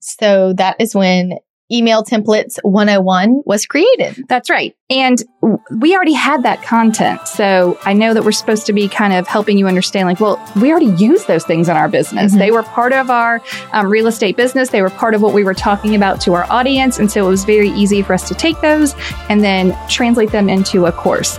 [0.00, 1.38] So that is when
[1.72, 4.24] Email Templates 101 was created.
[4.28, 4.74] That's right.
[4.88, 5.22] And
[5.70, 7.28] we already had that content.
[7.28, 10.44] So I know that we're supposed to be kind of helping you understand like, well,
[10.60, 12.32] we already use those things in our business.
[12.32, 12.40] Mm-hmm.
[12.40, 13.40] They were part of our
[13.72, 14.70] um, real estate business.
[14.70, 16.98] They were part of what we were talking about to our audience.
[16.98, 18.94] And so it was very easy for us to take those
[19.28, 21.38] and then translate them into a course.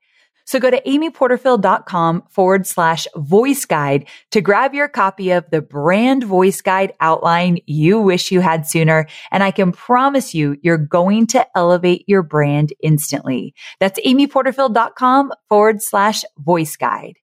[0.51, 6.25] So go to amyporterfield.com forward slash voice guide to grab your copy of the brand
[6.25, 9.07] voice guide outline you wish you had sooner.
[9.31, 13.55] And I can promise you, you're going to elevate your brand instantly.
[13.79, 17.13] That's amyporterfield.com forward slash voice guide.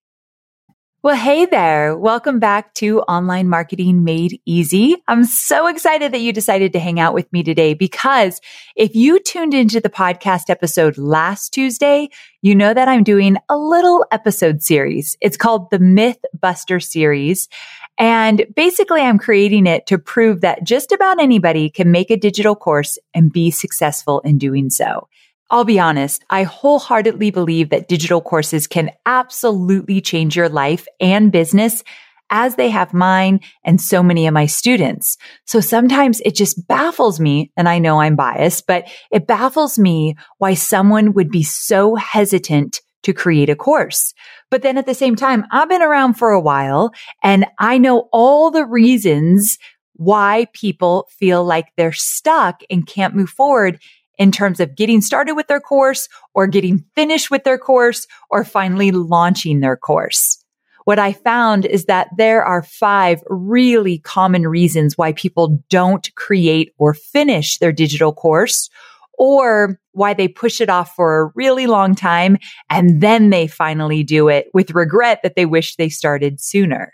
[1.01, 1.97] Well, hey there.
[1.97, 4.97] Welcome back to Online Marketing Made Easy.
[5.07, 8.41] I'm so excited that you decided to hang out with me today because
[8.75, 12.09] if you tuned into the podcast episode last Tuesday,
[12.43, 15.17] you know that I'm doing a little episode series.
[15.21, 17.49] It's called the Myth Buster series.
[17.97, 22.57] And basically I'm creating it to prove that just about anybody can make a digital
[22.57, 25.07] course and be successful in doing so.
[25.51, 31.33] I'll be honest, I wholeheartedly believe that digital courses can absolutely change your life and
[31.33, 31.83] business
[32.31, 35.17] as they have mine and so many of my students.
[35.47, 40.17] So sometimes it just baffles me, and I know I'm biased, but it baffles me
[40.37, 44.13] why someone would be so hesitant to create a course.
[44.51, 46.93] But then at the same time, I've been around for a while
[47.23, 49.57] and I know all the reasons
[49.95, 53.81] why people feel like they're stuck and can't move forward
[54.19, 58.45] in terms of getting started with their course or getting finished with their course or
[58.45, 60.45] finally launching their course.
[60.85, 66.73] What I found is that there are five really common reasons why people don't create
[66.79, 68.71] or finish their digital course
[69.19, 72.39] or why they push it off for a really long time
[72.71, 76.93] and then they finally do it with regret that they wish they started sooner.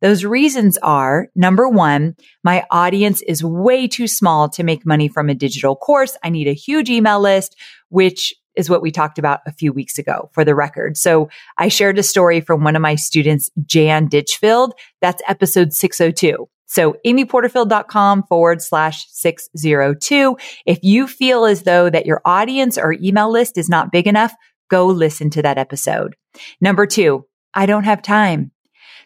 [0.00, 5.28] Those reasons are number one, my audience is way too small to make money from
[5.28, 6.16] a digital course.
[6.22, 7.56] I need a huge email list,
[7.88, 10.96] which is what we talked about a few weeks ago for the record.
[10.96, 11.28] So
[11.58, 14.74] I shared a story from one of my students, Jan Ditchfield.
[15.00, 16.48] That's episode 602.
[16.66, 20.36] So amyporterfield.com forward slash 602.
[20.66, 24.32] If you feel as though that your audience or email list is not big enough,
[24.70, 26.14] go listen to that episode.
[26.60, 28.52] Number two, I don't have time.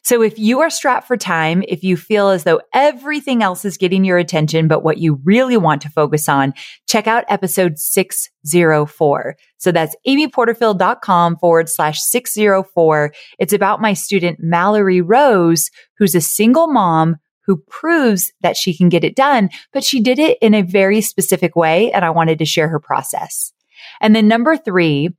[0.04, 3.78] So if you are strapped for time, if you feel as though everything else is
[3.78, 6.52] getting your attention, but what you really want to focus on,
[6.86, 9.36] check out episode 604.
[9.56, 13.12] So that's amyporterfield.com forward slash 604.
[13.38, 18.90] It's about my student Mallory Rose, who's a single mom who proves that she can
[18.90, 21.90] get it done, but she did it in a very specific way.
[21.92, 23.52] And I wanted to share her process.
[24.00, 25.10] And then number three,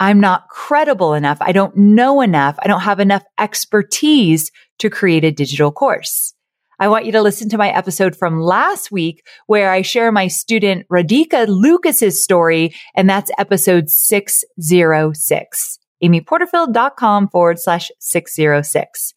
[0.00, 1.36] I'm not credible enough.
[1.42, 2.58] I don't know enough.
[2.58, 6.34] I don't have enough expertise to create a digital course.
[6.78, 10.28] I want you to listen to my episode from last week where I share my
[10.28, 15.78] student Radhika Lucas's story, and that's episode 606.
[16.02, 19.12] AmyPorterfield.com forward slash 606.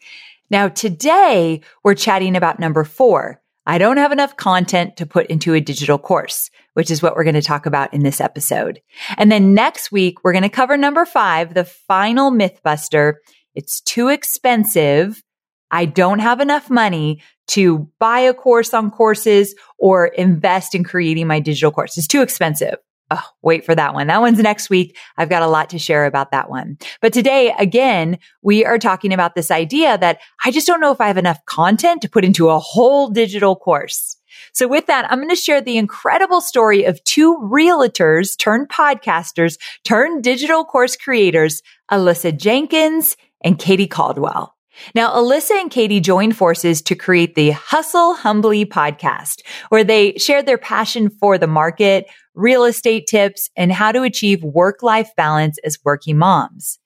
[0.49, 3.39] Now, today we're chatting about number four.
[3.65, 7.23] I don't have enough content to put into a digital course, which is what we're
[7.23, 8.81] going to talk about in this episode.
[9.17, 13.15] And then next week, we're going to cover number five, the final mythbuster.
[13.55, 15.23] It's too expensive.
[15.71, 21.27] I don't have enough money to buy a course on courses or invest in creating
[21.27, 21.97] my digital course.
[21.97, 22.75] It's too expensive.
[23.15, 24.07] Oh, wait for that one.
[24.07, 24.97] That one's next week.
[25.17, 26.79] I've got a lot to share about that one.
[26.99, 30.99] But today, again, we are talking about this idea that I just don't know if
[30.99, 34.17] I have enough content to put into a whole digital course.
[34.51, 39.57] So with that, I'm going to share the incredible story of two realtors turned podcasters
[39.83, 41.61] turned digital course creators,
[41.91, 44.55] Alissa Jenkins and Katy Caldwell.
[44.95, 50.45] Now, Alissa and Katy joined forces to create the Hustle Humbly podcast, where they shared
[50.45, 55.77] their passion for the market, real estate tips, and how to achieve work-life balance as
[55.83, 56.79] working moms.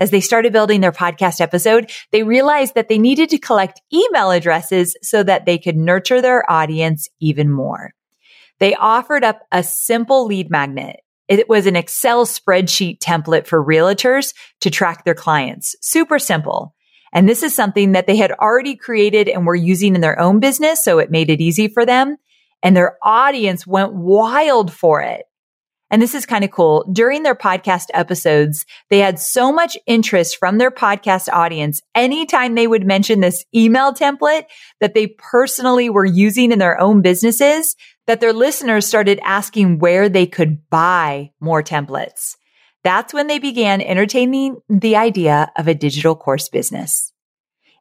[0.00, 4.30] As they started building their podcast episode, they realized that they needed to collect email
[4.30, 7.92] addresses so that they could nurture their audience even more.
[8.60, 11.00] They offered up a simple lead magnet.
[11.28, 15.76] It was an Excel spreadsheet template for realtors to track their clients.
[15.82, 16.74] Super simple.
[17.12, 20.40] And this is something that they had already created and were using in their own
[20.40, 20.84] business.
[20.84, 22.16] So it made it easy for them
[22.62, 25.24] and their audience went wild for it.
[25.90, 26.86] And this is kind of cool.
[26.92, 32.66] During their podcast episodes, they had so much interest from their podcast audience anytime they
[32.66, 34.44] would mention this email template
[34.80, 37.74] that they personally were using in their own businesses
[38.06, 42.36] that their listeners started asking where they could buy more templates.
[42.84, 47.12] That's when they began entertaining the idea of a digital course business.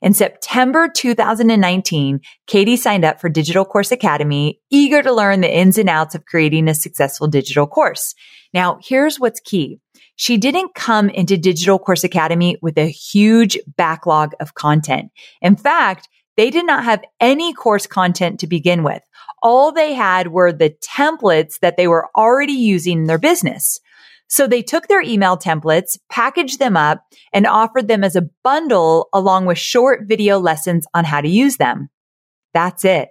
[0.01, 5.79] In September 2019, Katy signed up for Digital Course Academy, eager to learn the ins
[5.79, 8.13] and outs of creating a successful digital course.
[8.53, 9.79] Now, here's what's key.
[10.15, 15.11] She didn't come into Digital Course Academy with a huge backlog of content.
[15.41, 16.07] In fact,
[16.37, 19.01] they did not have any course content to begin with.
[19.41, 23.79] All they had were the templates that they were already using in their business.
[24.27, 27.03] So they took their email templates, packaged them up
[27.33, 31.57] and offered them as a bundle along with short video lessons on how to use
[31.57, 31.89] them.
[32.53, 33.09] That's it.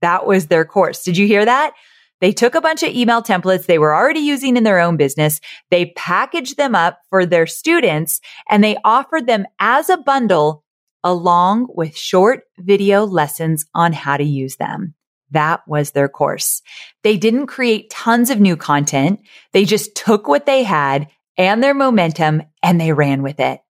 [0.00, 1.02] That was their course.
[1.02, 1.72] Did you hear that?
[2.20, 5.40] They took a bunch of email templates they were already using in their own business.
[5.70, 10.64] They packaged them up for their students and they offered them as a bundle
[11.02, 14.94] along with short video lessons on how to use them.
[15.34, 16.62] That was their course.
[17.02, 19.20] They didn't create tons of new content.
[19.52, 23.60] They just took what they had and their momentum and they ran with it.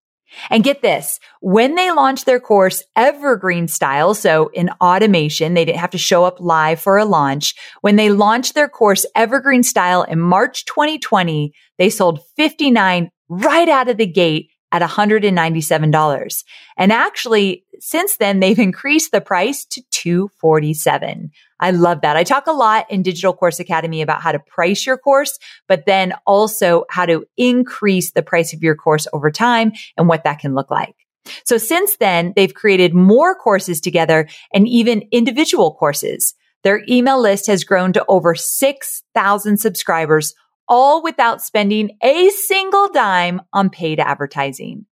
[0.51, 5.79] And get this, when they launched their course evergreen style, so in automation, they didn't
[5.79, 7.55] have to show up live for a launch.
[7.83, 13.89] When they launched their course evergreen style in March 2020, they sold 59 right out
[13.89, 16.45] of the gate at $197.
[16.77, 21.31] And actually, since then, they've increased the price to 247.
[21.61, 22.17] I love that.
[22.17, 25.39] I talk a lot in Digital Course Academy about how to price your course,
[25.69, 30.25] but then also how to increase the price of your course over time and what
[30.25, 30.97] that can look like.
[31.45, 36.35] So since then, they've created more courses together and even individual courses.
[36.65, 40.35] Their email list has grown to over 6,000 subscribers
[40.69, 44.87] all without spending a single dime on paid advertising.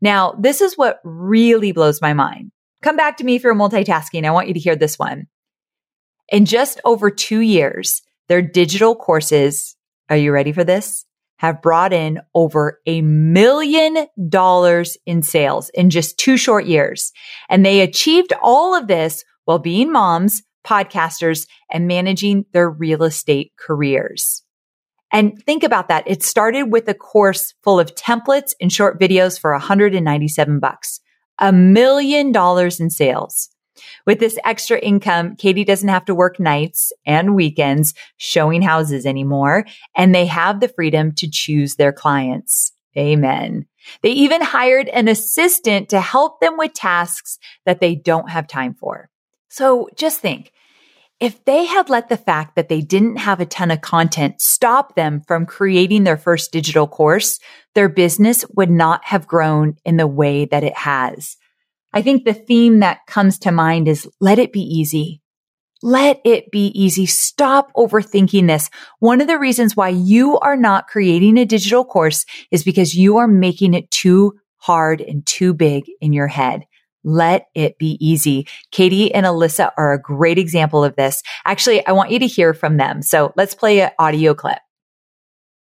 [0.00, 2.52] Now, this is what really blows my mind.
[2.82, 4.24] Come back to me if you're multitasking.
[4.24, 5.26] I want you to hear this one.
[6.28, 9.76] In just over two years, their digital courses,
[10.08, 11.04] are you ready for this?
[11.38, 17.12] Have brought in over a million dollars in sales in just two short years.
[17.48, 23.52] And they achieved all of this while being moms, podcasters, and managing their real estate
[23.58, 24.42] careers.
[25.12, 26.04] And think about that.
[26.06, 31.00] It started with a course full of templates and short videos for 197 bucks,
[31.38, 33.48] a million dollars in sales.
[34.06, 39.64] With this extra income, Katy doesn't have to work nights and weekends showing houses anymore,
[39.96, 42.72] and they have the freedom to choose their clients.
[42.96, 43.66] Amen.
[44.02, 48.74] They even hired an assistant to help them with tasks that they don't have time
[48.74, 49.08] for.
[49.48, 50.52] So just think,
[51.20, 54.94] if they had let the fact that they didn't have a ton of content stop
[54.94, 57.40] them from creating their first digital course,
[57.74, 61.36] their business would not have grown in the way that it has.
[61.92, 65.20] I think the theme that comes to mind is let it be easy.
[65.82, 67.06] Let it be easy.
[67.06, 68.68] Stop overthinking this.
[68.98, 73.16] One of the reasons why you are not creating a digital course is because you
[73.18, 76.64] are making it too hard and too big in your head.
[77.04, 78.46] Let it be easy.
[78.72, 81.22] Katy and Alissa are a great example of this.
[81.44, 83.02] Actually, I want you to hear from them.
[83.02, 84.58] So let's play an audio clip.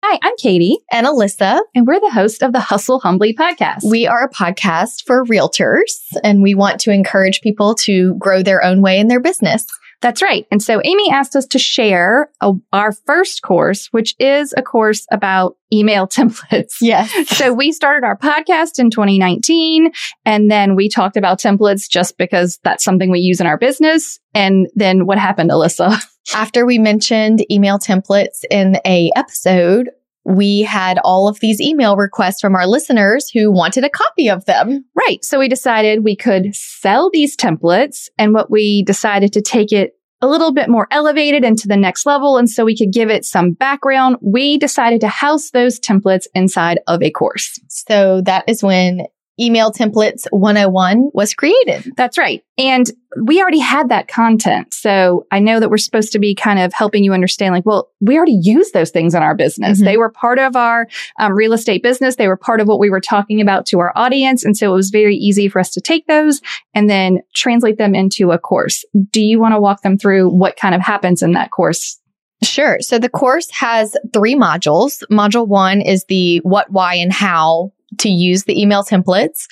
[0.05, 0.79] Hi, I'm Katy.
[0.93, 1.61] And Alissa.
[1.75, 3.81] And we're the host of the Hustle Humbly podcast.
[3.85, 5.91] We are a podcast for realtors,
[6.23, 9.67] and we want to encourage people to grow their own way in their business.
[10.01, 10.47] That's right.
[10.51, 15.07] And so Amy asked us to share a, our first course, which is a course
[15.11, 16.75] about email templates.
[16.81, 17.11] Yes.
[17.37, 19.91] so we started our podcast in 2019
[20.25, 24.21] and then we talked about templates just because that's something we use in our business.
[24.35, 26.01] And then what happened, Alissa?
[26.35, 29.91] After we mentioned email templates in a episode,
[30.29, 34.45] we had all of these email requests from our listeners who wanted a copy of
[34.45, 34.85] them.
[34.95, 35.25] Right.
[35.25, 39.93] So we decided we could sell these templates and what we decided to take it
[40.21, 42.37] a little bit more elevated into the next level.
[42.37, 44.17] And so we could give it some background.
[44.21, 47.59] We decided to house those templates inside of a course.
[47.69, 49.07] So that is when
[49.41, 51.93] Email Templates 101 was created.
[51.97, 52.43] That's right.
[52.57, 52.91] And
[53.23, 54.75] we already had that content.
[54.75, 57.91] So I know that we're supposed to be kind of helping you understand like, well,
[58.01, 59.79] we already use those things in our business.
[59.79, 59.87] Mm-hmm.
[59.87, 60.87] They were part of our
[61.19, 62.17] um, real estate business.
[62.17, 64.45] They were part of what we were talking about to our audience.
[64.45, 66.41] And so it was very easy for us to take those
[66.75, 68.85] and then translate them into a course.
[69.11, 71.99] Do you want to walk them through what kind of happens in that course
[72.43, 72.79] Sure.
[72.81, 75.03] So the course has three modules.
[75.11, 79.47] Module one is the what, why, and how to use the email templates.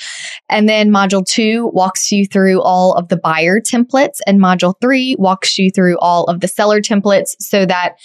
[0.49, 5.17] And then module two walks you through all of the buyer templates and module three
[5.19, 7.97] walks you through all of the seller templates so that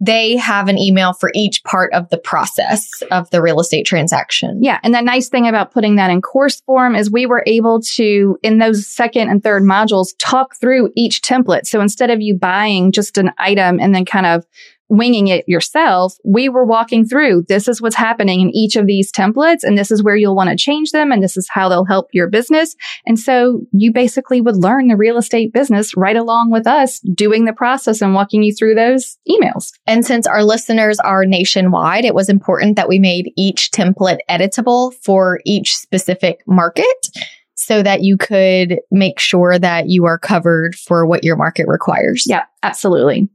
[0.00, 4.62] they have an email for each part of the process of the real estate transaction.
[4.62, 4.78] Yeah.
[4.82, 8.38] And the nice thing about putting that in course form is we were able to,
[8.42, 11.66] in those second and third modules, talk through each template.
[11.66, 14.46] So instead of you buying just an item and then kind of
[14.90, 19.12] winging it yourself, we were walking through this is what's happening in each of these
[19.12, 21.84] templates, and this is where you'll want to change them, and this is how they'll
[21.84, 22.74] help your business.
[23.06, 27.44] And so you basically would learn the real estate business right along with us doing
[27.44, 29.72] the process and walking you through those emails.
[29.86, 34.92] And since our listeners are nationwide, it was important that we made each template editable
[35.04, 37.08] for each specific market
[37.54, 42.24] so that you could make sure that you are covered for what your market requires.
[42.26, 43.28] Yeah, absolutely.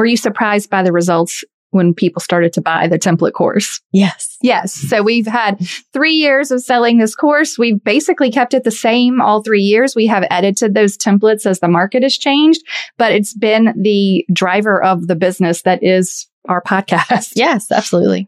[0.00, 3.82] Were you surprised by the results when people started to buy the template course?
[3.92, 4.38] Yes.
[4.40, 4.72] Yes.
[4.72, 5.60] So we've had
[5.92, 7.58] three years of selling this course.
[7.58, 9.94] We've basically kept it the same all three years.
[9.94, 12.62] We have edited those templates as the market has changed,
[12.96, 17.32] but it's been the driver of the business that is our podcast.
[17.36, 18.26] Yes, absolutely.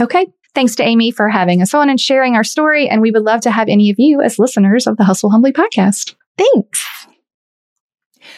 [0.00, 0.28] Okay.
[0.54, 2.88] Thanks to Amy for having us on and sharing our story.
[2.88, 5.50] And we would love to have any of you as listeners of the Hustle Humbly
[5.50, 6.14] podcast.
[6.38, 6.97] Thanks.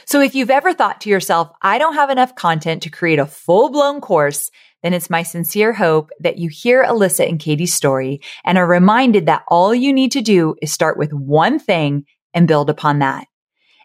[0.04, 3.26] So if you've ever thought to yourself, I don't have enough content to create a
[3.26, 4.50] full blown course,
[4.82, 9.26] then it's my sincere hope that you hear Alissa and Katy's story and are reminded
[9.26, 13.26] that all you need to do is start with one thing and build upon that.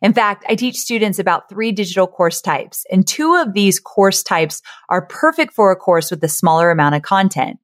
[0.02, 4.24] In fact, I teach students about three digital course types, and two of these course
[4.24, 7.58] types are perfect for a course with a smaller amount of content.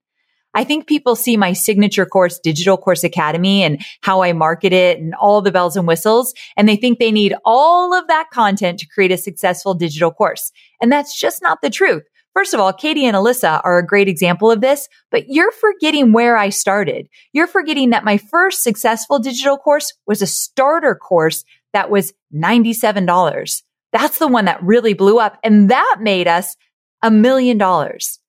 [0.53, 5.00] I think people see my signature course, Digital Course Academy and how I market it
[5.00, 6.34] and all the bells and whistles.
[6.58, 10.51] And they think they need all of that content to create a successful digital course.
[10.81, 12.03] And that's just not the truth.
[12.34, 16.13] First of all, Katy and Alissa are a great example of this, but you're forgetting
[16.13, 17.08] where I started.
[17.34, 21.43] You're forgetting that my first successful digital course was a starter course
[21.74, 23.63] that was $97.
[23.91, 26.55] That's the one that really blew up and that made us
[27.01, 28.21] a million dollars.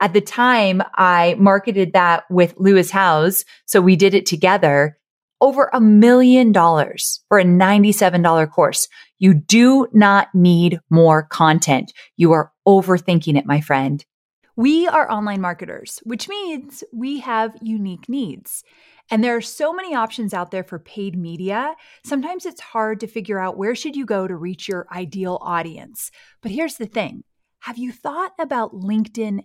[0.00, 3.44] At the time, I marketed that with Lewis Howes.
[3.66, 4.96] So we did it together
[5.40, 8.88] over a million dollars for a $97 course.
[9.18, 11.92] You do not need more content.
[12.16, 14.04] You are overthinking it, my friend.
[14.56, 18.64] We are online marketers, which means we have unique needs.
[19.10, 21.74] And there are so many options out there for paid media.
[22.04, 26.10] Sometimes it's hard to figure out where should you go to reach your ideal audience.
[26.42, 27.22] But here's the thing.
[27.60, 29.44] Have you thought about LinkedIn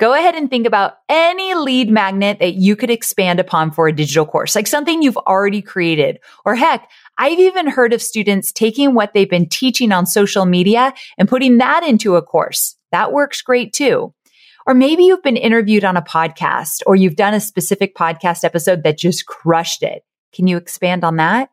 [0.00, 3.92] Go ahead and think about any lead magnet that you could expand upon for a
[3.94, 6.18] digital course, like something you've already created.
[6.46, 10.94] Or heck, I've even heard of students taking what they've been teaching on social media
[11.18, 12.76] and putting that into a course.
[12.92, 14.14] That works great too.
[14.66, 18.82] Or maybe you've been interviewed on a podcast or you've done a specific podcast episode
[18.84, 20.02] that just crushed it.
[20.32, 21.50] Can you expand on that?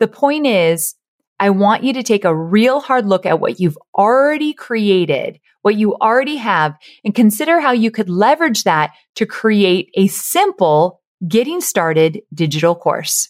[0.00, 0.96] The point is,
[1.40, 5.76] I want you to take a real hard look at what you've already created, what
[5.76, 11.60] you already have, and consider how you could leverage that to create a simple getting
[11.60, 13.28] started digital course.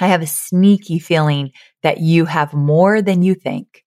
[0.00, 3.84] I have a sneaky feeling that you have more than you think.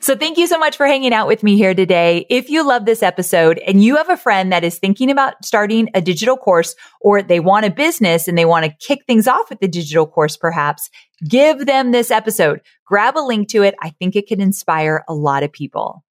[0.00, 2.26] So thank you so much for hanging out with me here today.
[2.28, 5.88] If you love this episode and you have a friend that is thinking about starting
[5.94, 9.48] a digital course or they want a business and they want to kick things off
[9.48, 10.90] with the digital course, perhaps
[11.26, 12.60] give them this episode.
[12.84, 13.74] Grab a link to it.
[13.80, 16.04] I think it can inspire a lot of people.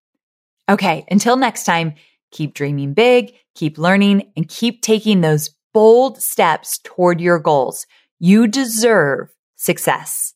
[0.70, 1.06] Okay.
[1.10, 1.94] Until next time,
[2.32, 7.86] keep dreaming big, keep learning and keep taking those bold steps toward your goals.
[8.20, 10.34] You deserve success.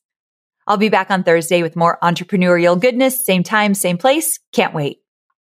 [0.68, 4.40] I'll be back on Thursday with more entrepreneurial goodness, same time, same place.
[4.54, 5.00] Can't wait.